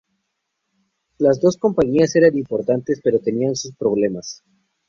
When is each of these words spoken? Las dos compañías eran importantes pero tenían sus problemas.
Las 1.19 1.39
dos 1.39 1.57
compañías 1.57 2.15
eran 2.15 2.35
importantes 2.35 2.99
pero 3.03 3.19
tenían 3.19 3.55
sus 3.55 3.75
problemas. 3.75 4.43